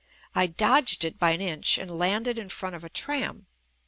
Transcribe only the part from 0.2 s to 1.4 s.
I dodged it by